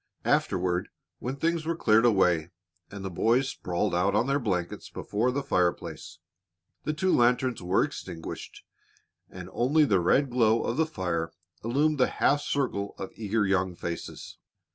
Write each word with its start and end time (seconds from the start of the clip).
Afterward, 0.25 0.89
when 1.19 1.35
things 1.35 1.63
were 1.63 1.75
cleared 1.75 2.05
away 2.05 2.49
and 2.89 3.05
the 3.05 3.11
boys 3.11 3.49
sprawled 3.49 3.93
out 3.93 4.15
on 4.15 4.25
their 4.25 4.39
blankets 4.39 4.89
before 4.89 5.29
the 5.31 5.43
fireplace, 5.43 6.17
the 6.85 6.91
two 6.91 7.15
lanterns 7.15 7.61
were 7.61 7.83
extinguished 7.83 8.63
and 9.29 9.47
only 9.53 9.85
the 9.85 9.99
red 9.99 10.31
glow 10.31 10.63
of 10.63 10.77
the 10.77 10.87
fire 10.87 11.31
illumined 11.63 11.99
the 11.99 12.07
half 12.07 12.41
circle 12.41 12.95
of 12.97 13.11
eager 13.15 13.45
young 13.45 13.75
faces. 13.75 14.39